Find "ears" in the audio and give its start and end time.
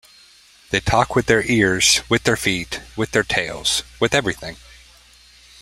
1.45-2.01